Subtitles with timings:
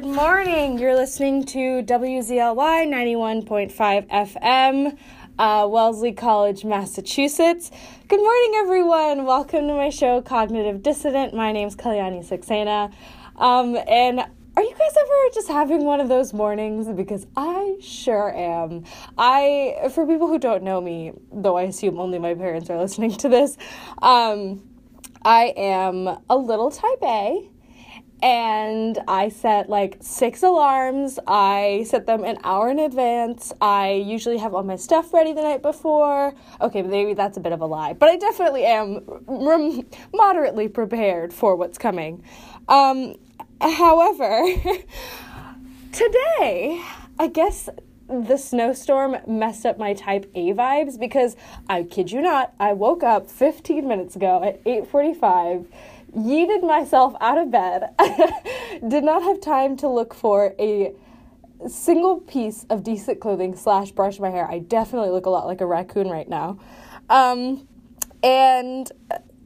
[0.00, 0.78] Good morning.
[0.78, 4.96] You're listening to WZLY 91.5 FM,
[5.38, 7.70] uh, Wellesley College, Massachusetts.
[8.08, 9.26] Good morning, everyone.
[9.26, 11.34] Welcome to my show, Cognitive Dissident.
[11.34, 12.90] My name's Kalyani Saxena.
[13.36, 16.88] Um, and are you guys ever just having one of those mornings?
[16.88, 18.84] Because I sure am.
[19.18, 23.12] I, for people who don't know me, though I assume only my parents are listening
[23.18, 23.58] to this,
[24.00, 24.62] um,
[25.22, 27.50] I am a little type A
[28.22, 31.18] and I set like six alarms.
[31.26, 33.52] I set them an hour in advance.
[33.60, 36.34] I usually have all my stuff ready the night before.
[36.60, 39.00] Okay, maybe that's a bit of a lie, but I definitely am
[40.12, 42.22] moderately prepared for what's coming.
[42.68, 43.16] Um,
[43.60, 44.44] however,
[45.92, 46.82] today,
[47.18, 47.68] I guess
[48.10, 51.36] the snowstorm messed up my type A vibes because
[51.68, 55.66] I kid you not, I woke up 15 minutes ago at 8:45
[56.16, 57.90] yeeted myself out of bed,
[58.88, 60.92] did not have time to look for a
[61.68, 64.50] single piece of decent clothing slash brush my hair.
[64.50, 66.58] I definitely look a lot like a raccoon right now.
[67.08, 67.68] Um,
[68.22, 68.90] and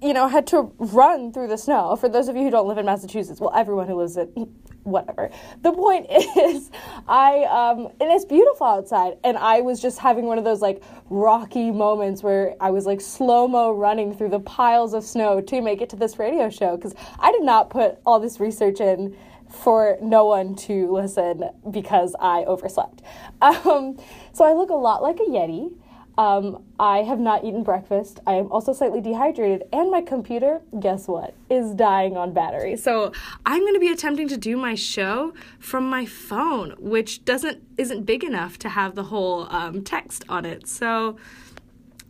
[0.03, 1.97] you know, had to run through the snow.
[1.97, 4.55] For those of you who don't live in Massachusetts, well, everyone who lives in
[4.85, 5.31] whatever.
[5.63, 6.71] The point is,
[7.09, 10.83] I um, and it's beautiful outside, and I was just having one of those like
[11.11, 15.61] rocky moments where I was like slow mo running through the piles of snow to
[15.61, 19.17] make it to this radio show because I did not put all this research in
[19.49, 23.03] for no one to listen because I overslept.
[23.43, 23.98] Um,
[24.33, 25.71] so I look a lot like a Yeti.
[26.17, 28.20] Um, I have not eaten breakfast.
[28.27, 32.77] I am also slightly dehydrated, and my computer, guess what, is dying on battery.
[32.77, 33.12] So
[33.45, 38.05] I'm going to be attempting to do my show from my phone, which doesn't isn't
[38.05, 40.69] big enough to have the whole um, text on it.
[40.69, 41.17] So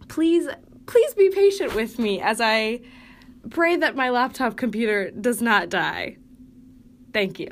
[0.09, 0.49] please,
[0.87, 2.81] please be patient with me as I
[3.51, 6.19] pray that my laptop computer does not die.
[7.15, 7.47] Thank you.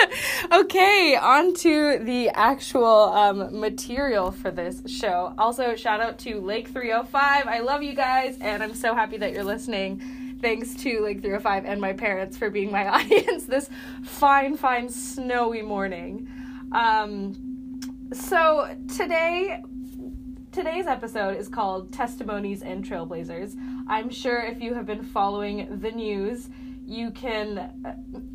[0.52, 5.32] okay, on to the actual um, material for this show.
[5.38, 7.46] Also, shout out to Lake 305.
[7.46, 10.02] I love you guys, and I'm so happy that you're listening.
[10.40, 13.70] Thanks to Lake 305 and my parents for being my audience this
[14.02, 16.28] fine, fine, snowy morning.
[16.72, 17.80] Um,
[18.12, 19.62] so, today,
[20.50, 23.56] today's episode is called Testimonies and Trailblazers.
[23.86, 26.48] I'm sure if you have been following the news,
[26.84, 28.33] you can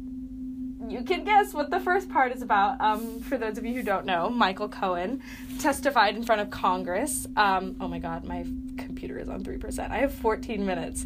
[0.89, 2.81] you can guess what the first part is about.
[2.81, 5.21] Um, for those of you who don't know, Michael Cohen
[5.59, 7.27] testified in front of Congress.
[7.35, 8.45] Um, oh my God, my
[8.77, 9.91] computer is on 3%.
[9.91, 11.05] I have 14 minutes.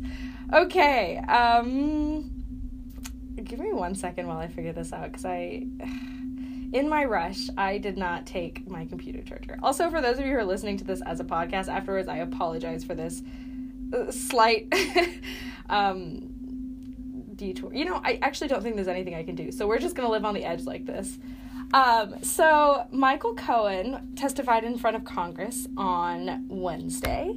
[0.53, 1.17] Okay.
[1.17, 2.31] Um,
[3.43, 5.67] give me one second while I figure this out because I.
[6.73, 9.59] In my rush, I did not take my computer charger.
[9.61, 12.17] Also, for those of you who are listening to this as a podcast afterwards, I
[12.17, 13.21] apologize for this
[13.95, 14.73] uh, slight
[15.69, 16.32] um,
[17.35, 17.73] detour.
[17.73, 19.51] You know, I actually don't think there's anything I can do.
[19.51, 21.17] So we're just going to live on the edge like this.
[21.73, 27.35] Um, so Michael Cohen testified in front of Congress on Wednesday,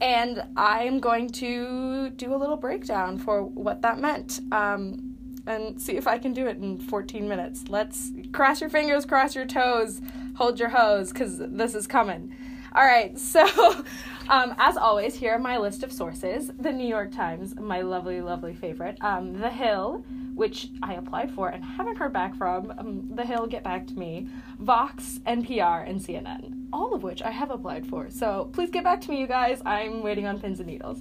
[0.00, 4.40] and I'm going to do a little breakdown for what that meant.
[4.52, 5.14] Um,
[5.46, 7.64] and see if I can do it in 14 minutes.
[7.68, 10.02] Let's cross your fingers, cross your toes,
[10.34, 12.36] hold your hose, because this is coming.
[12.74, 13.46] All right, so
[14.28, 18.20] um, as always, here are my list of sources The New York Times, my lovely,
[18.20, 23.08] lovely favorite, um, The Hill, which I applied for and haven't heard back from, um,
[23.14, 24.28] The Hill, get back to me,
[24.58, 28.10] Vox, NPR, and CNN, all of which I have applied for.
[28.10, 29.62] So please get back to me, you guys.
[29.64, 31.00] I'm waiting on pins and needles.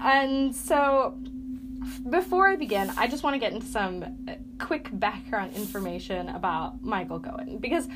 [0.00, 1.18] And so
[2.08, 6.82] before I begin, I just want to get into some uh, quick background information about
[6.82, 7.86] Michael Cohen because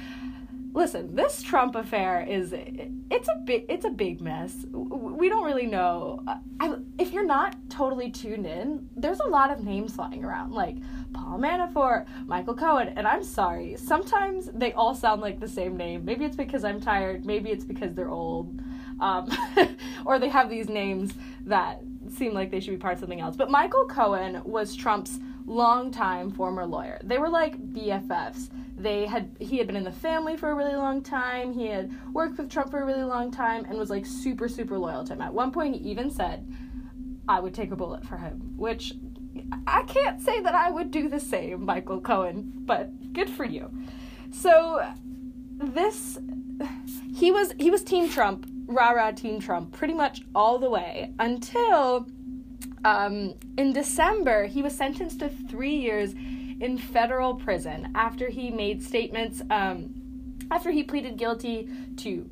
[0.72, 4.66] listen this trump affair is it's a big it's a big mess.
[4.72, 6.22] We don't really know
[6.60, 10.76] I, if you're not totally tuned in there's a lot of names flying around like
[11.12, 16.04] paul manafort michael cohen and i'm sorry sometimes they all sound like the same name.
[16.04, 18.60] Maybe it's because i'm tired maybe it's because they're old
[19.00, 19.28] um,
[20.04, 21.12] or they have these names
[21.47, 23.34] that seem like they should be part of something else.
[23.34, 25.18] But michael cohen was trump's
[25.50, 27.00] longtime former lawyer.
[27.02, 30.74] They were like bffs they had he had been in the family for a really
[30.74, 31.52] long time.
[31.52, 34.78] He had worked with trump for a really long time and was like super super
[34.78, 35.20] loyal to him.
[35.20, 36.48] At one point he even said
[37.28, 38.94] i would take a bullet for him which
[39.66, 43.70] i can't say that i would do the same michael cohen but good for you.
[44.30, 44.88] So
[45.58, 46.18] this
[47.14, 51.12] he was he was team trump rah rah team trump pretty much all the way
[51.18, 52.06] until
[52.84, 56.15] um, in december he was sentenced to three years
[56.60, 59.94] in federal prison after he made statements, um,
[60.50, 62.28] after he pleaded guilty to,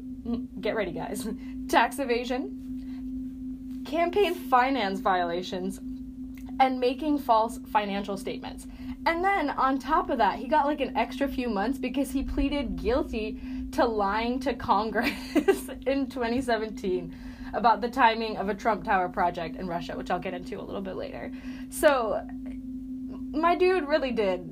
[0.61, 1.27] get ready, guys,
[1.69, 5.81] tax evasion, campaign finance violations,
[6.61, 8.67] and making false financial statements.
[9.07, 12.23] And then on top of that, he got like an extra few months because he
[12.23, 13.41] pleaded guilty
[13.73, 15.11] to lying to Congress
[15.87, 17.15] in 2017
[17.53, 20.63] about the timing of a Trump Tower project in Russia, which I'll get into a
[20.63, 21.33] little bit later.
[21.71, 22.21] So,
[23.33, 24.49] my dude really did.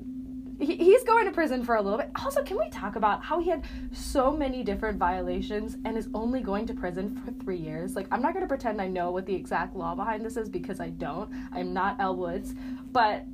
[0.59, 2.11] He, he's going to prison for a little bit.
[2.23, 6.41] Also, can we talk about how he had so many different violations and is only
[6.41, 7.95] going to prison for three years?
[7.95, 10.49] Like, I'm not going to pretend I know what the exact law behind this is
[10.49, 11.31] because I don't.
[11.53, 12.55] I'm not Elle Woods.
[12.93, 13.27] But,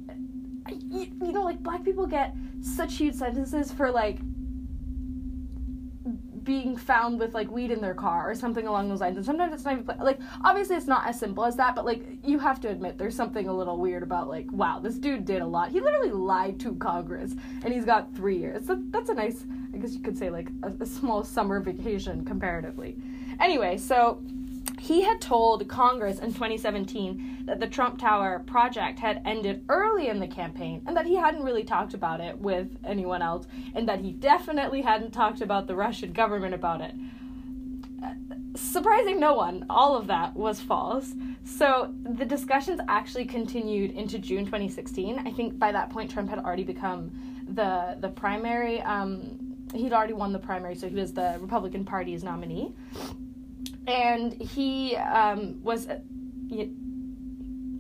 [0.69, 4.19] you know, like, black people get such huge sentences for, like,
[6.45, 9.17] being found with like weed in their car or something along those lines.
[9.17, 12.03] And sometimes it's not even like obviously it's not as simple as that, but like
[12.25, 15.43] you have to admit there's something a little weird about like wow this dude did
[15.43, 15.71] a lot.
[15.71, 17.35] He literally lied to Congress
[17.65, 18.67] and he's got three years.
[18.67, 19.45] So that's a nice
[19.75, 22.97] I guess you could say like a, a small summer vacation comparatively.
[23.41, 24.23] Anyway, so
[24.83, 30.19] he had told Congress in 2017 that the Trump Tower project had ended early in
[30.19, 33.47] the campaign and that he hadn't really talked about it with anyone else
[33.77, 36.97] and that he definitely hadn't talked about the Russian government about it.
[38.57, 41.15] surprising no one, all of that was false.
[41.45, 45.21] So the discussions actually continued into June 2016.
[45.25, 47.13] I think by that point Trump had already become
[47.55, 49.39] the the primary um,
[49.75, 52.75] he'd already won the primary, so he was the Republican Party's nominee
[53.87, 55.99] and he um, was uh,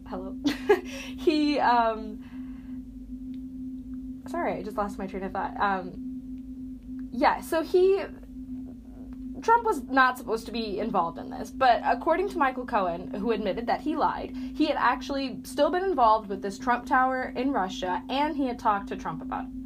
[0.08, 0.36] hello
[1.16, 2.22] he um,
[4.26, 6.78] sorry i just lost my train of thought um,
[7.12, 8.02] yeah so he
[9.42, 13.32] Trump was not supposed to be involved in this, but according to Michael Cohen, who
[13.32, 17.50] admitted that he lied, he had actually still been involved with this Trump Tower in
[17.50, 19.61] Russia and he had talked to Trump about it.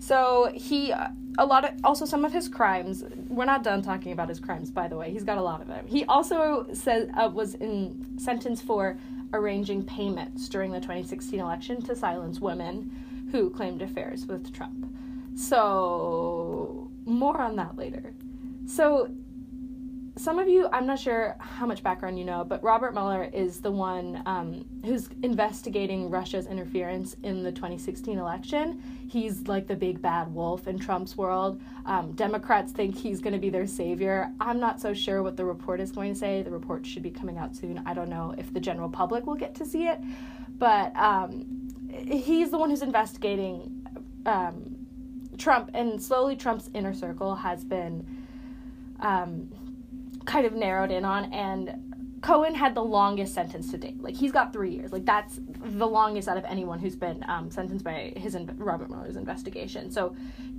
[0.00, 0.92] So he
[1.38, 3.04] a lot of also some of his crimes.
[3.28, 5.10] We're not done talking about his crimes, by the way.
[5.10, 5.86] He's got a lot of them.
[5.86, 8.98] He also said uh, was in sentence for
[9.32, 14.92] arranging payments during the 2016 election to silence women who claimed affairs with Trump.
[15.36, 18.12] So more on that later.
[18.66, 19.10] So
[20.20, 23.60] some of you, I'm not sure how much background you know, but Robert Mueller is
[23.62, 28.82] the one um, who's investigating Russia's interference in the 2016 election.
[29.08, 31.58] He's like the big bad wolf in Trump's world.
[31.86, 34.30] Um, Democrats think he's going to be their savior.
[34.40, 36.42] I'm not so sure what the report is going to say.
[36.42, 37.82] The report should be coming out soon.
[37.86, 40.00] I don't know if the general public will get to see it,
[40.58, 41.46] but um,
[41.88, 43.86] he's the one who's investigating
[44.26, 44.86] um,
[45.38, 48.06] Trump, and slowly Trump's inner circle has been
[49.00, 49.50] um,
[50.30, 51.90] kind of narrowed in on and
[52.22, 54.00] Cohen had the longest sentence to date.
[54.02, 54.92] Like he's got three years.
[54.92, 58.90] Like that's the longest out of anyone who's been um, sentenced by his in- Robert
[58.90, 59.90] Mueller's investigation.
[59.90, 60.14] So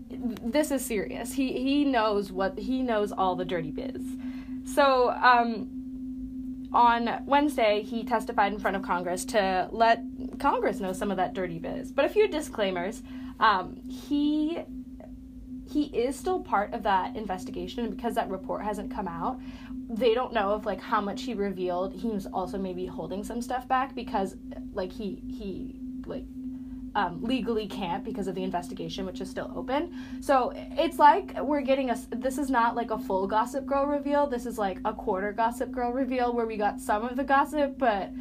[0.10, 1.34] this is serious.
[1.34, 4.18] He he knows what he knows all the dirty biz.
[4.66, 10.04] So um, on Wednesday he testified in front of Congress to let
[10.40, 11.92] Congress know some of that dirty biz.
[11.92, 13.04] But a few disclaimers.
[13.40, 14.60] Um, he
[15.72, 19.40] he is still part of that investigation and because that report hasn't come out
[19.92, 21.94] they don't know if like how much he revealed.
[21.94, 24.36] He was also maybe holding some stuff back because
[24.74, 25.76] like he he
[26.06, 26.24] like
[26.94, 29.94] um, legally can't because of the investigation which is still open.
[30.22, 34.28] So it's like we're getting a this is not like a full gossip girl reveal.
[34.28, 37.78] This is like a quarter gossip girl reveal where we got some of the gossip
[37.78, 38.12] but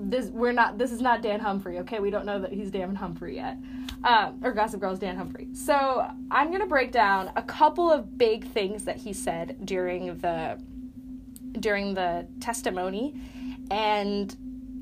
[0.00, 2.94] this we're not this is not dan humphrey okay we don't know that he's dan
[2.94, 3.56] humphrey yet
[4.04, 5.48] um, or Gossip Girl's Dan Humphrey.
[5.52, 10.62] So I'm gonna break down a couple of big things that he said during the
[11.58, 13.20] during the testimony,
[13.70, 14.36] and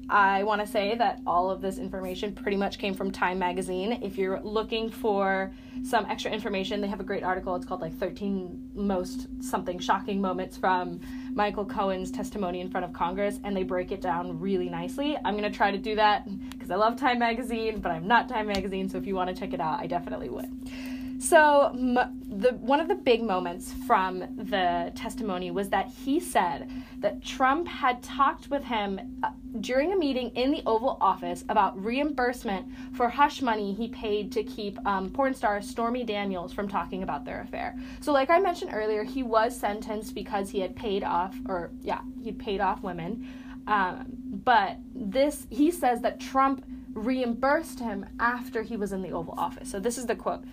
[0.09, 3.99] I want to say that all of this information pretty much came from Time Magazine.
[4.03, 7.57] If you're looking for some extra information, they have a great article.
[7.57, 11.01] It's called like 13 Most Something Shocking Moments from
[11.35, 15.17] Michael Cohen's testimony in front of Congress, and they break it down really nicely.
[15.25, 18.29] I'm going to try to do that because I love Time Magazine, but I'm not
[18.29, 20.71] Time Magazine, so if you want to check it out, I definitely would.
[21.19, 27.25] So, the one of the big moments from the testimony was that he said that
[27.25, 29.31] Trump had talked with him uh,
[29.61, 34.43] during a meeting in the Oval Office about reimbursement for hush money he paid to
[34.43, 37.75] keep um, porn star Stormy Daniels from talking about their affair.
[38.01, 42.01] So, like I mentioned earlier, he was sentenced because he had paid off, or yeah,
[42.23, 43.27] he'd paid off women.
[43.67, 44.07] Um,
[44.45, 49.71] but this, he says that Trump reimbursed him after he was in the Oval Office.
[49.71, 50.45] So, this is the quote.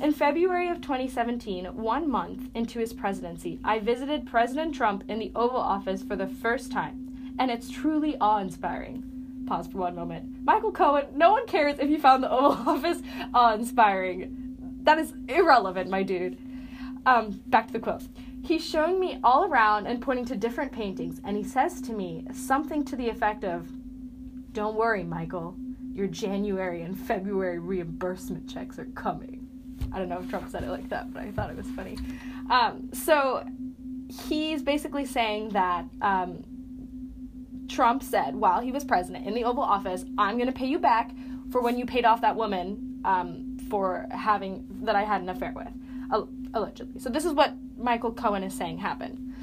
[0.00, 5.30] In February of 2017, one month into his presidency, I visited President Trump in the
[5.36, 9.44] Oval Office for the first time, and it's truly awe inspiring.
[9.46, 10.42] Pause for one moment.
[10.42, 13.02] Michael Cohen, no one cares if you found the Oval Office
[13.34, 14.56] awe inspiring.
[14.84, 16.38] That is irrelevant, my dude.
[17.04, 18.04] Um, back to the quote.
[18.42, 22.24] He's showing me all around and pointing to different paintings, and he says to me
[22.32, 23.68] something to the effect of,
[24.54, 25.56] Don't worry, Michael.
[25.92, 29.39] Your January and February reimbursement checks are coming.
[29.92, 31.98] I don't know if Trump said it like that, but I thought it was funny.
[32.50, 33.44] Um, so
[34.28, 36.44] he's basically saying that um,
[37.68, 40.78] Trump said while he was president in the Oval Office, I'm going to pay you
[40.78, 41.10] back
[41.50, 45.52] for when you paid off that woman um, for having that I had an affair
[45.54, 45.68] with,
[46.54, 47.00] allegedly.
[47.00, 49.34] So this is what Michael Cohen is saying happened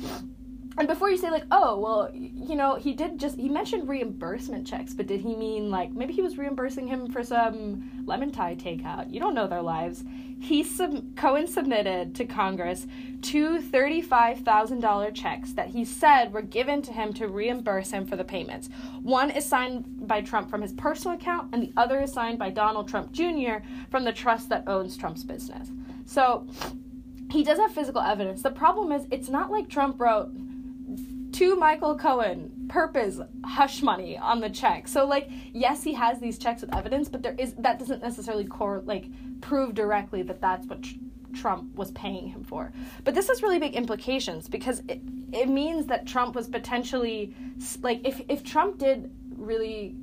[0.77, 4.65] and before you say like oh well you know he did just he mentioned reimbursement
[4.65, 8.55] checks but did he mean like maybe he was reimbursing him for some lemon Thai
[8.55, 10.03] takeout you don't know their lives
[10.39, 12.87] he sub- cohen submitted to congress
[13.21, 18.23] two $35000 checks that he said were given to him to reimburse him for the
[18.23, 18.69] payments.
[19.01, 22.49] One is signed by trump from his personal account and the other is signed by
[22.51, 23.57] donald trump jr
[23.89, 25.69] from the trust that owns trump's business.
[26.05, 26.47] So
[27.31, 28.41] he does have physical evidence.
[28.41, 30.31] The problem is it's not like trump wrote
[31.37, 34.87] to Michael Cohen, purpose hush money on the check.
[34.87, 38.45] So like, yes, he has these checks with evidence, but there is that doesn't necessarily
[38.45, 39.05] core like
[39.39, 40.95] prove directly that that's what tr-
[41.35, 42.71] Trump was paying him for.
[43.03, 44.99] But this has really big implications because it
[45.31, 47.35] it means that Trump was potentially
[47.81, 49.95] like if if Trump did really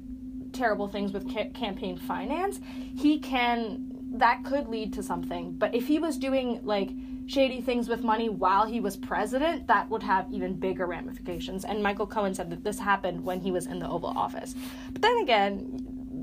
[0.53, 2.61] terrible things with ca- campaign finance,
[2.97, 5.51] he can that could lead to something.
[5.51, 6.91] But if he was doing like
[7.27, 11.65] shady things with money while he was president, that would have even bigger ramifications.
[11.65, 14.55] And Michael Cohen said that this happened when he was in the Oval Office.
[14.93, 15.81] But then again,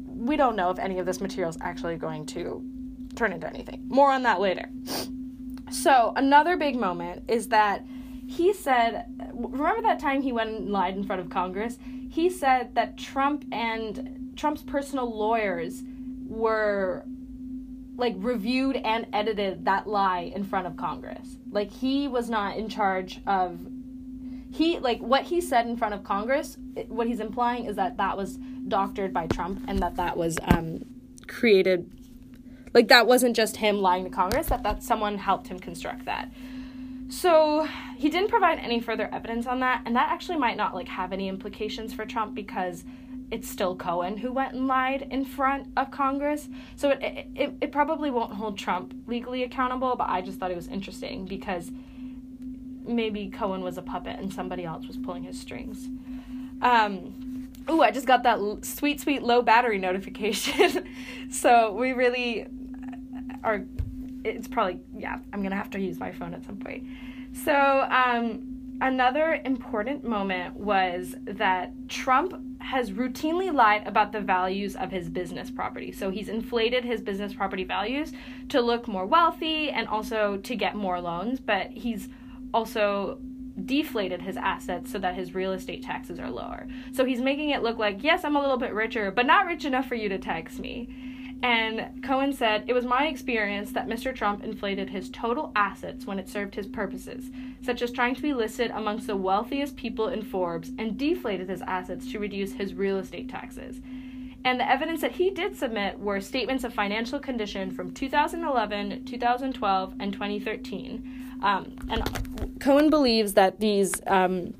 [0.08, 2.63] we don't know if any of this material is actually going to
[3.15, 3.84] turn into anything.
[3.88, 4.70] More on that later.
[5.72, 7.86] So, another big moment is that
[8.27, 11.77] he said, remember that time he went and lied in front of Congress?
[12.10, 15.84] He said that Trump and Trump's personal lawyers
[16.27, 17.05] were
[17.98, 21.38] like reviewed and edited that lie in front of Congress.
[21.51, 23.60] Like he was not in charge of
[24.51, 26.57] he like what he said in front of Congress.
[26.88, 30.86] What he's implying is that that was doctored by Trump and that that was um,
[31.27, 31.89] created.
[32.74, 34.48] Like that wasn't just him lying to Congress.
[34.48, 36.31] That that someone helped him construct that.
[37.10, 37.67] So
[37.98, 41.12] he didn't provide any further evidence on that, and that actually might not like have
[41.12, 42.86] any implications for Trump because
[43.31, 46.50] it's still Cohen who went and lied in front of Congress.
[46.75, 50.57] So it, it, it probably won't hold Trump legally accountable, but I just thought it
[50.57, 51.71] was interesting because
[52.83, 55.88] maybe Cohen was a puppet and somebody else was pulling his strings.
[56.61, 60.88] Um, ooh, I just got that sweet, sweet low battery notification.
[61.31, 62.47] so we really
[63.43, 63.63] are,
[64.25, 66.85] it's probably, yeah, I'm going to have to use my phone at some point.
[67.33, 68.50] So, um,
[68.81, 75.50] another important moment was that Trump has routinely lied about the values of his business
[75.50, 75.91] property.
[75.91, 78.11] So he's inflated his business property values
[78.50, 82.09] to look more wealthy and also to get more loans, but he's
[82.53, 83.19] also
[83.65, 86.67] deflated his assets so that his real estate taxes are lower.
[86.91, 89.65] So he's making it look like, yes, I'm a little bit richer, but not rich
[89.65, 90.89] enough for you to tax me.
[91.43, 94.13] And Cohen said, It was my experience that Mr.
[94.13, 97.31] Trump inflated his total assets when it served his purposes,
[97.63, 101.62] such as trying to be listed amongst the wealthiest people in Forbes, and deflated his
[101.63, 103.81] assets to reduce his real estate taxes.
[104.43, 109.93] And the evidence that he did submit were statements of financial condition from 2011, 2012,
[110.00, 111.39] and 2013.
[111.43, 114.53] Um, and Cohen believes that these um,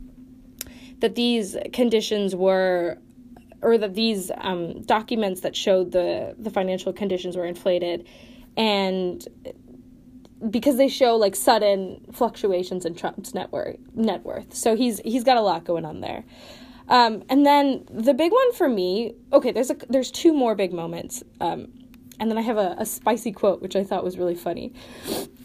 [1.00, 3.00] that these conditions were
[3.62, 8.08] or that these um, documents that showed the the financial conditions were inflated,
[8.58, 9.28] and
[10.50, 14.54] because they show like sudden fluctuations in Trump's net worth, net worth.
[14.54, 16.24] So he's he's got a lot going on there.
[16.88, 20.74] Um, and then the big one for me, okay, there's a there's two more big
[20.74, 21.24] moments.
[21.40, 21.68] Um,
[22.22, 24.74] and then I have a, a spicy quote, which I thought was really funny.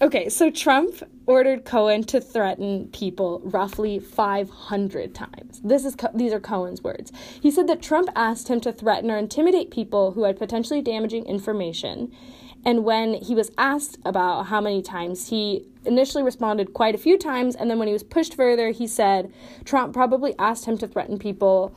[0.02, 5.62] Okay, so Trump ordered Cohen to threaten people roughly 500 times.
[5.64, 7.12] This is these are Cohen's words.
[7.40, 11.25] He said that Trump asked him to threaten or intimidate people who had potentially damaging
[11.25, 12.14] information.
[12.62, 17.16] And when he was asked about how many times, he initially responded quite a few
[17.16, 17.56] times.
[17.56, 19.33] And then when he was pushed further, he said
[19.64, 21.75] Trump probably asked him to threaten people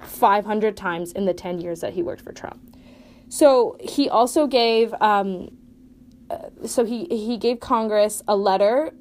[0.00, 2.67] 500 times in the 10 years that he worked for Trump.
[3.28, 5.50] So he also gave, um,
[6.30, 8.92] uh, so he he gave Congress a letter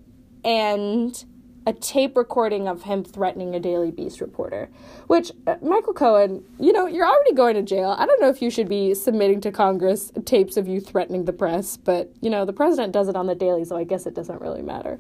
[0.44, 1.26] and
[1.66, 4.70] a tape recording of him threatening a Daily Beast reporter.
[5.08, 7.96] Which uh, Michael Cohen, you know, you're already going to jail.
[7.98, 11.34] I don't know if you should be submitting to Congress tapes of you threatening the
[11.34, 14.14] press, but you know the president does it on the daily, so I guess it
[14.14, 15.00] doesn't really matter.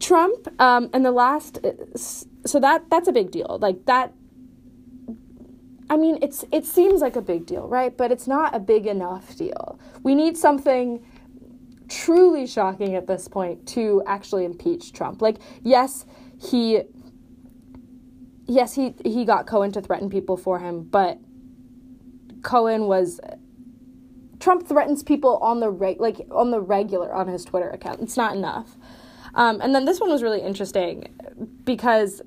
[0.00, 3.58] Trump, um, and the last, uh, so that that's a big deal.
[3.60, 4.14] Like that
[5.90, 7.96] I mean, it's it seems like a big deal, right?
[7.96, 9.78] But it's not a big enough deal.
[10.02, 11.04] We need something
[11.88, 15.22] truly shocking at this point to actually impeach Trump.
[15.22, 16.04] Like, yes,
[16.40, 16.82] he
[18.46, 21.18] yes, he he got Cohen to threaten people for him, but
[22.42, 23.20] Cohen was
[24.40, 28.00] Trump threatens people on the reg- like on the regular on his Twitter account.
[28.00, 28.76] It's not enough.
[29.34, 31.14] Um, and then this one was really interesting
[31.64, 32.22] because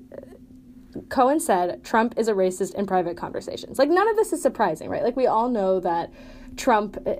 [1.08, 3.78] Cohen said Trump is a racist in private conversations.
[3.78, 5.02] Like none of this is surprising, right?
[5.02, 6.12] Like we all know that
[6.56, 7.16] Trump eh,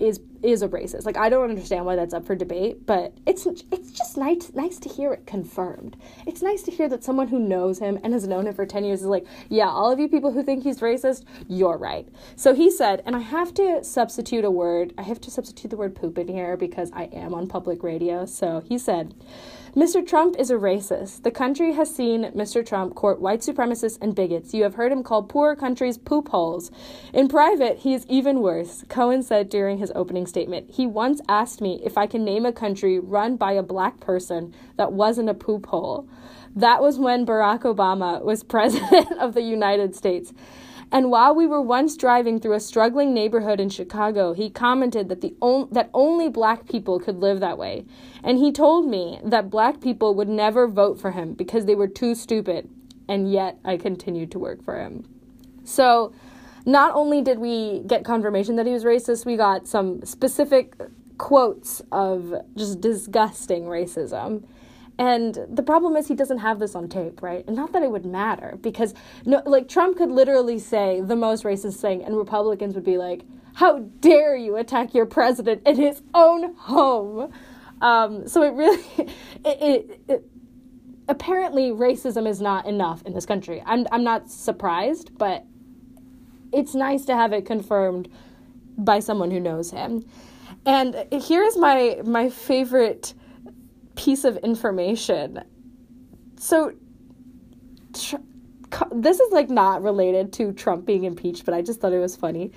[0.00, 1.06] is is a racist.
[1.06, 4.78] Like I don't understand why that's up for debate, but it's it's just nice nice
[4.80, 5.96] to hear it confirmed.
[6.26, 8.84] It's nice to hear that someone who knows him and has known him for 10
[8.84, 12.54] years is like, "Yeah, all of you people who think he's racist, you're right." So
[12.54, 14.92] he said, and I have to substitute a word.
[14.98, 18.26] I have to substitute the word poop in here because I am on public radio.
[18.26, 19.14] So he said,
[19.76, 20.06] Mr.
[20.06, 21.24] Trump is a racist.
[21.24, 22.64] The country has seen Mr.
[22.64, 24.54] Trump court white supremacists and bigots.
[24.54, 26.70] You have heard him call poor countries poop holes.
[27.12, 30.70] In private, he is even worse, Cohen said during his opening statement.
[30.70, 34.54] He once asked me if I can name a country run by a black person
[34.76, 36.08] that wasn't a poop hole.
[36.54, 40.32] That was when Barack Obama was president of the United States.
[40.92, 45.20] And while we were once driving through a struggling neighborhood in Chicago, he commented that
[45.20, 47.84] the on- that only black people could live that way.
[48.22, 51.88] And he told me that black people would never vote for him because they were
[51.88, 52.68] too stupid.
[53.08, 55.04] And yet I continued to work for him.
[55.64, 56.12] So,
[56.66, 60.74] not only did we get confirmation that he was racist, we got some specific
[61.18, 64.44] quotes of just disgusting racism.
[64.98, 67.44] And the problem is he doesn't have this on tape, right?
[67.46, 71.42] And not that it would matter because no like Trump could literally say the most
[71.44, 73.22] racist thing and Republicans would be like,
[73.54, 77.32] "How dare you attack your president in his own home?"
[77.80, 79.10] Um, so it really it,
[79.44, 80.24] it, it
[81.08, 83.62] apparently racism is not enough in this country.
[83.66, 85.44] I'm I'm not surprised, but
[86.52, 88.08] it's nice to have it confirmed
[88.78, 90.04] by someone who knows him.
[90.64, 93.14] And here is my my favorite
[93.94, 95.42] piece of information.
[96.36, 96.72] So,
[97.92, 98.16] tr-
[98.92, 102.16] this is like not related to Trump being impeached, but I just thought it was
[102.16, 102.52] funny.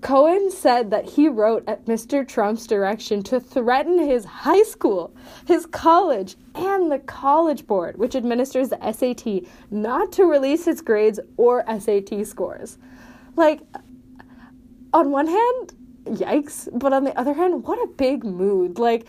[0.00, 2.26] Cohen said that he wrote at Mr.
[2.26, 5.14] Trump's direction to threaten his high school,
[5.46, 11.18] his college, and the college board, which administers the SAT, not to release his grades
[11.36, 12.78] or SAT scores.
[13.34, 13.60] Like,
[14.92, 15.72] on one hand,
[16.04, 18.78] yikes, but on the other hand, what a big mood.
[18.78, 19.06] Like,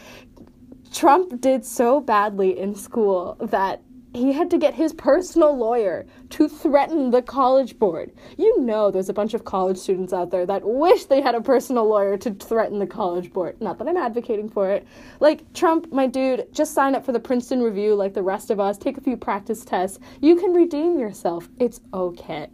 [0.93, 3.81] Trump did so badly in school that
[4.13, 8.11] he had to get his personal lawyer to threaten the college board.
[8.37, 11.41] You know, there's a bunch of college students out there that wish they had a
[11.41, 13.61] personal lawyer to threaten the college board.
[13.61, 14.87] Not that I'm advocating for it.
[15.19, 18.59] Like, Trump, my dude, just sign up for the Princeton Review like the rest of
[18.59, 19.99] us, take a few practice tests.
[20.21, 21.47] You can redeem yourself.
[21.59, 22.49] It's okay.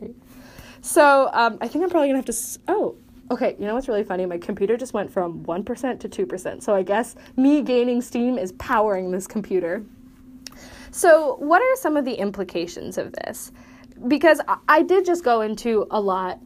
[0.82, 2.32] So, um, I think I'm probably gonna have to.
[2.32, 2.98] S- oh,
[3.32, 4.26] Okay, you know what's really funny?
[4.26, 6.62] My computer just went from 1% to 2%.
[6.62, 9.84] So I guess me gaining steam is powering this computer.
[10.92, 13.52] So, what are some of the implications of this?
[14.08, 16.40] Because I did just go into a lot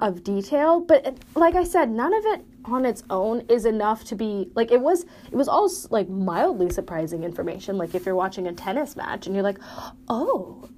[0.00, 4.14] of detail, but like I said, none of it on its own is enough to
[4.14, 8.46] be like it was it was all like mildly surprising information like if you're watching
[8.46, 9.58] a tennis match and you're like
[10.08, 10.68] oh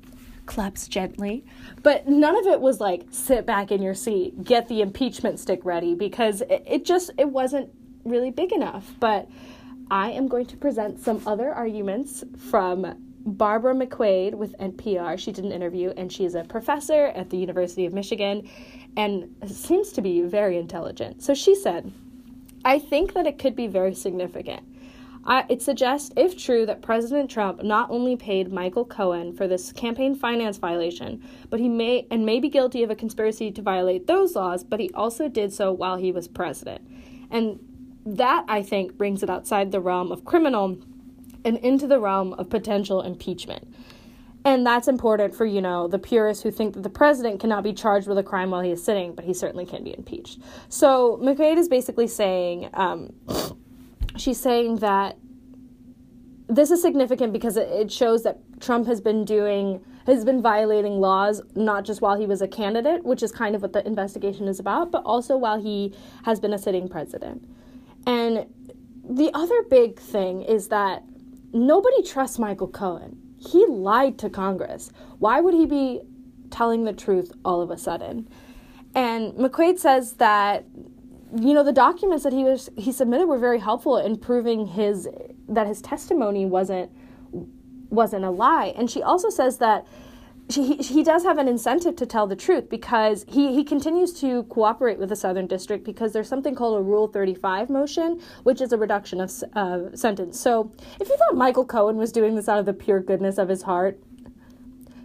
[0.50, 1.44] claps gently.
[1.82, 5.64] But none of it was like sit back in your seat, get the impeachment stick
[5.64, 7.70] ready because it, it just it wasn't
[8.04, 8.92] really big enough.
[8.98, 9.28] But
[9.90, 15.18] I am going to present some other arguments from Barbara McQuade with NPR.
[15.18, 18.48] She did an interview and she is a professor at the University of Michigan
[18.96, 21.22] and seems to be very intelligent.
[21.22, 21.92] So she said,
[22.64, 24.62] I think that it could be very significant.
[25.24, 29.70] I, it suggests, if true, that President Trump not only paid Michael Cohen for this
[29.72, 34.06] campaign finance violation, but he may and may be guilty of a conspiracy to violate
[34.06, 36.80] those laws, but he also did so while he was president.
[37.30, 37.60] And
[38.06, 40.78] that, I think, brings it outside the realm of criminal
[41.44, 43.68] and into the realm of potential impeachment.
[44.42, 47.74] And that's important for, you know, the purists who think that the president cannot be
[47.74, 50.38] charged with a crime while he is sitting, but he certainly can be impeached.
[50.70, 53.12] So McQuade is basically saying, um,
[54.16, 55.16] she's saying that
[56.48, 61.40] this is significant because it shows that Trump has been doing has been violating laws
[61.54, 64.58] not just while he was a candidate, which is kind of what the investigation is
[64.58, 65.94] about, but also while he
[66.24, 67.46] has been a sitting president.
[68.06, 68.46] And
[69.08, 71.04] the other big thing is that
[71.52, 73.20] nobody trusts Michael Cohen.
[73.38, 74.90] He lied to Congress.
[75.18, 76.00] Why would he be
[76.50, 78.28] telling the truth all of a sudden?
[78.94, 80.64] And McQuade says that
[81.36, 85.08] you know the documents that he was he submitted were very helpful in proving his
[85.48, 86.90] that his testimony wasn't
[87.90, 89.86] wasn't a lie and she also says that
[90.50, 94.12] she, he, he does have an incentive to tell the truth because he, he continues
[94.20, 98.60] to cooperate with the Southern District because there's something called a Rule 35 motion, which
[98.60, 100.40] is a reduction of uh, sentence.
[100.40, 103.48] So if you thought Michael Cohen was doing this out of the pure goodness of
[103.48, 104.00] his heart,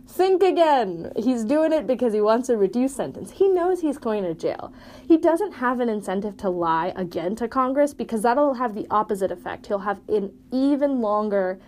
[0.07, 1.11] think again.
[1.15, 3.31] He's doing it because he wants a reduced sentence.
[3.31, 4.73] He knows he's going to jail.
[5.07, 9.31] He doesn't have an incentive to lie again to Congress because that'll have the opposite
[9.31, 9.67] effect.
[9.67, 11.59] He'll have an even longer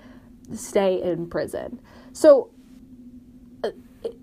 [0.53, 1.79] stay in prison.
[2.13, 2.51] So
[3.63, 3.71] uh,
[4.03, 4.17] it,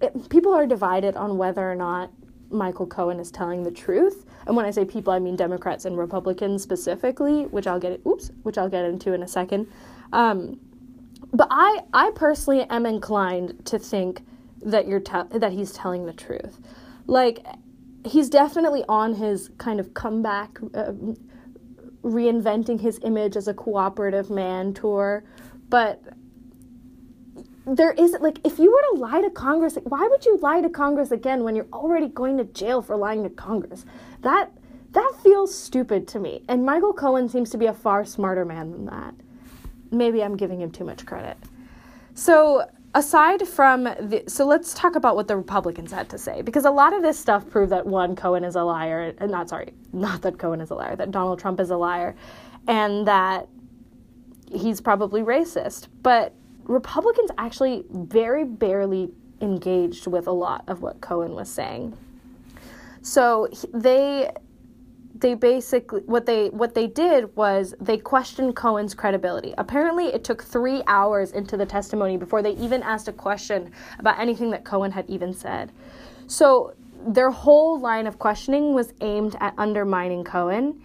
[0.00, 2.10] it, people are divided on whether or not
[2.50, 4.24] Michael Cohen is telling the truth.
[4.46, 8.30] And when I say people, I mean Democrats and Republicans specifically, which I'll get oops,
[8.42, 9.70] which I'll get into in a second.
[10.12, 10.60] Um,
[11.32, 14.22] but I I personally am inclined to think
[14.62, 16.58] that you're te- that he's telling the truth.
[17.06, 17.44] Like
[18.04, 20.92] he's definitely on his kind of comeback uh,
[22.02, 25.24] reinventing his image as a cooperative man tour,
[25.68, 26.02] but
[27.66, 30.70] there isn't like if you were to lie to Congress, why would you lie to
[30.70, 33.84] Congress again when you're already going to jail for lying to Congress?
[34.22, 34.52] That
[34.92, 36.44] that feels stupid to me.
[36.48, 39.14] And Michael Cohen seems to be a far smarter man than that.
[39.96, 41.36] Maybe I'm giving him too much credit.
[42.14, 46.64] So aside from the so let's talk about what the republicans had to say because
[46.64, 49.74] a lot of this stuff proved that one cohen is a liar and not sorry
[49.92, 52.16] not that cohen is a liar that donald trump is a liar
[52.68, 53.48] and that
[54.50, 56.32] he's probably racist but
[56.68, 61.96] Republicans actually very barely engaged with a lot of what Cohen was saying.
[63.02, 64.32] So they
[65.20, 69.54] they basically what they what they did was they questioned Cohen's credibility.
[69.58, 74.18] Apparently, it took 3 hours into the testimony before they even asked a question about
[74.18, 75.72] anything that Cohen had even said.
[76.26, 76.74] So
[77.06, 80.80] their whole line of questioning was aimed at undermining Cohen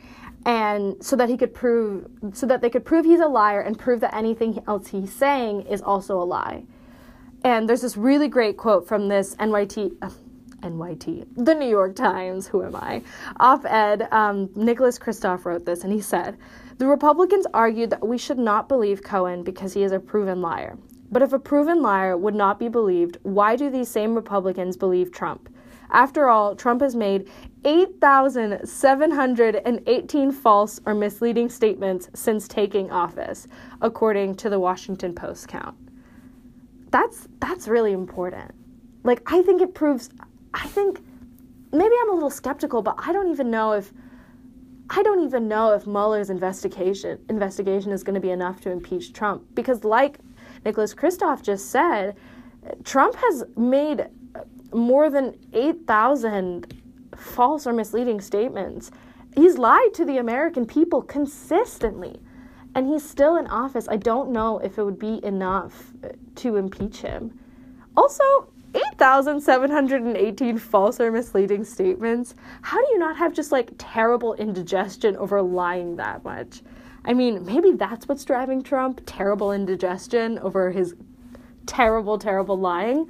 [0.45, 3.77] and so that he could prove so that they could prove he's a liar and
[3.77, 6.63] prove that anything else he's saying is also a lie
[7.43, 9.77] and there's this really great quote from this nyt
[10.61, 13.01] NYT, the New York Times, who am I?
[13.39, 16.37] Op ed, um, Nicholas Kristof wrote this, and he said,
[16.77, 20.77] The Republicans argued that we should not believe Cohen because he is a proven liar.
[21.11, 25.11] But if a proven liar would not be believed, why do these same Republicans believe
[25.11, 25.49] Trump?
[25.91, 27.29] After all, Trump has made
[27.65, 33.47] 8,718 false or misleading statements since taking office,
[33.81, 35.75] according to the Washington Post count.
[36.91, 38.53] That's that's really important.
[39.03, 40.09] Like I think it proves
[40.53, 41.01] I think
[41.71, 43.91] maybe I'm a little skeptical, but I don't even know if
[44.93, 49.13] I don't even know if Mueller's investigation investigation is going to be enough to impeach
[49.13, 50.19] Trump because like
[50.65, 52.17] Nicholas Kristof just said,
[52.83, 54.07] Trump has made
[54.73, 56.81] more than 8,000
[57.15, 58.91] false or misleading statements.
[59.35, 62.19] He's lied to the American people consistently,
[62.75, 63.87] and he's still in office.
[63.89, 65.93] I don't know if it would be enough
[66.35, 67.39] to impeach him.
[67.95, 68.23] Also,
[68.73, 72.35] 8,718 false or misleading statements.
[72.61, 76.61] How do you not have just like terrible indigestion over lying that much?
[77.03, 80.95] I mean, maybe that's what's driving Trump terrible indigestion over his
[81.65, 83.07] terrible, terrible lying.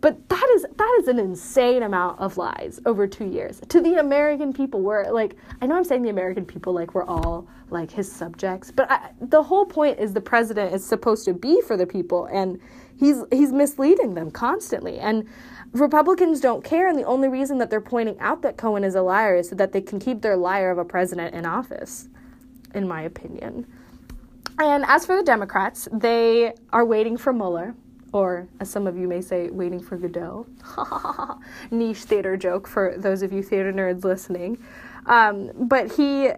[0.00, 3.94] But that is that is an insane amount of lies over two years to the
[3.94, 4.82] American people.
[4.82, 8.70] Where like I know I'm saying the American people like we're all like his subjects,
[8.70, 12.26] but I, the whole point is the president is supposed to be for the people,
[12.26, 12.60] and
[12.98, 14.98] he's he's misleading them constantly.
[14.98, 15.28] And
[15.72, 19.02] Republicans don't care, and the only reason that they're pointing out that Cohen is a
[19.02, 22.08] liar is so that they can keep their liar of a president in office,
[22.74, 23.66] in my opinion.
[24.58, 27.74] And as for the Democrats, they are waiting for Mueller
[28.16, 30.46] or as some of you may say, waiting for Godot.
[31.70, 34.58] Niche theater joke for those of you theater nerds listening.
[35.04, 36.30] Um, but he,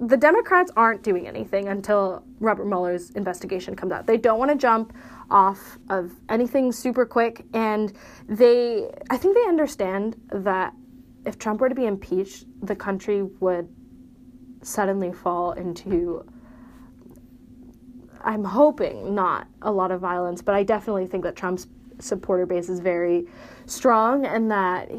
[0.00, 4.06] the Democrats aren't doing anything until Robert Mueller's investigation comes out.
[4.06, 4.92] They don't want to jump
[5.30, 7.92] off of anything super quick, and
[8.28, 10.72] they, I think they understand that
[11.24, 13.68] if Trump were to be impeached, the country would
[14.62, 16.24] suddenly fall into
[18.26, 21.68] I'm hoping not a lot of violence, but I definitely think that Trump's
[22.00, 23.26] supporter base is very
[23.66, 24.90] strong and that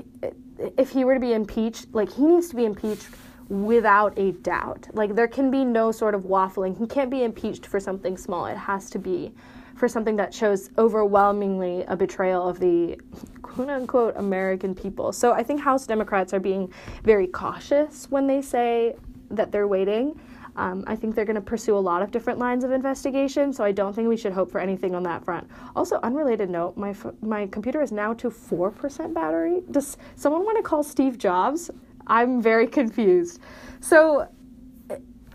[0.78, 3.06] if he were to be impeached, like he needs to be impeached
[3.50, 4.88] without a doubt.
[4.94, 6.78] Like there can be no sort of waffling.
[6.78, 8.46] He can't be impeached for something small.
[8.46, 9.34] It has to be
[9.76, 13.00] for something that shows overwhelmingly a betrayal of the
[13.42, 15.12] quote unquote American people.
[15.12, 16.72] So I think House Democrats are being
[17.04, 18.96] very cautious when they say
[19.30, 20.20] that they're waiting.
[20.56, 23.64] Um, I think they're going to pursue a lot of different lines of investigation, so
[23.64, 25.48] I don't think we should hope for anything on that front.
[25.76, 29.62] Also, unrelated note, my f- my computer is now to four percent battery.
[29.70, 31.70] Does someone want to call Steve Jobs?
[32.08, 33.40] I'm very confused.
[33.80, 34.28] So,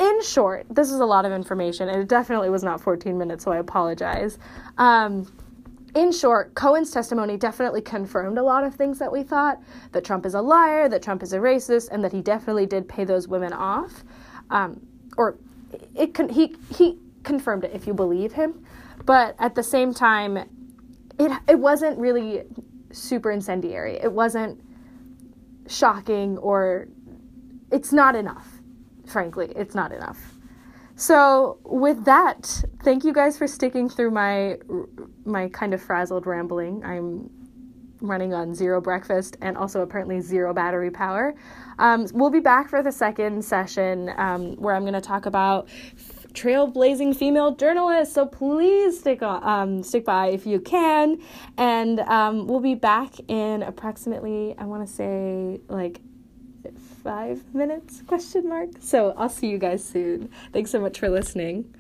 [0.00, 3.44] in short, this is a lot of information, and it definitely was not 14 minutes,
[3.44, 4.38] so I apologize.
[4.78, 5.30] Um,
[5.94, 9.60] in short, Cohen's testimony definitely confirmed a lot of things that we thought
[9.92, 12.88] that Trump is a liar, that Trump is a racist, and that he definitely did
[12.88, 14.02] pay those women off.
[14.50, 14.80] Um,
[15.18, 15.36] or
[15.94, 18.64] it con- he he confirmed it if you believe him,
[19.04, 20.38] but at the same time,
[21.18, 22.44] it it wasn't really
[22.90, 23.96] super incendiary.
[23.96, 24.60] It wasn't
[25.72, 26.88] shocking or
[27.70, 28.48] it's not enough.
[29.06, 30.18] Frankly, it's not enough.
[30.94, 34.58] So, with that, thank you guys for sticking through my
[35.24, 36.84] my kind of frazzled rambling.
[36.84, 37.30] I'm
[38.02, 41.34] running on zero breakfast and also apparently zero battery power.
[41.78, 45.68] Um, we'll be back for the second session um, where I'm going to talk about
[46.32, 48.12] trailblazing female journalist.
[48.12, 51.20] So please stick on, um, stick by if you can,
[51.56, 56.00] and um, we'll be back in approximately I want to say like
[57.02, 58.70] five minutes question mark.
[58.80, 60.30] So I'll see you guys soon.
[60.52, 61.74] Thanks so much for listening.